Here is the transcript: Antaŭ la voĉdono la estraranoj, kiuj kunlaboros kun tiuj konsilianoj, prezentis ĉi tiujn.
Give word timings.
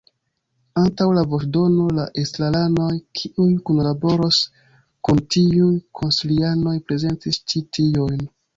Antaŭ 0.83 1.05
la 1.17 1.23
voĉdono 1.33 1.85
la 1.97 2.05
estraranoj, 2.21 2.89
kiuj 3.21 3.47
kunlaboros 3.69 4.41
kun 5.09 5.23
tiuj 5.37 5.71
konsilianoj, 6.01 6.77
prezentis 6.91 7.43
ĉi 7.51 7.67
tiujn. 7.79 8.29